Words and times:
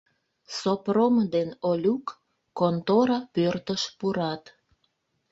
Сопром 0.57 1.15
ден 1.33 1.49
Олюк 1.69 2.05
контора 2.59 3.19
пӧртыш 3.33 3.83
пурат. 3.97 4.43